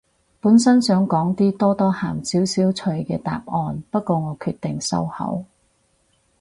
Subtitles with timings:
[0.39, 5.45] 本身想講啲多多鹹少少趣嘅答案，不過我決定收口